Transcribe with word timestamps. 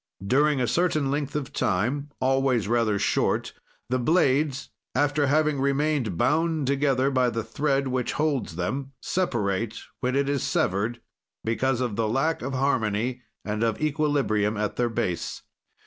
"During 0.25 0.59
a 0.59 0.65
certain 0.65 1.11
length 1.11 1.35
of 1.35 1.53
time, 1.53 2.09
always 2.19 2.67
rather 2.67 2.97
short, 2.97 3.53
the 3.87 3.99
blades, 3.99 4.69
after 4.95 5.27
having 5.27 5.61
remained 5.61 6.17
bound 6.17 6.65
together 6.65 7.11
by 7.11 7.29
the 7.29 7.43
thread 7.43 7.87
which 7.87 8.13
holds 8.13 8.55
them, 8.55 8.93
separate, 8.99 9.77
when 9.99 10.15
it 10.15 10.27
is 10.27 10.41
severed 10.41 11.01
because 11.43 11.81
of 11.81 11.97
the 11.97 12.07
lack 12.07 12.41
of 12.41 12.53
harmony 12.53 13.21
and 13.45 13.61
of 13.61 13.79
equilibrium 13.79 14.57
at 14.57 14.75
their 14.75 14.89
base. 14.89 15.43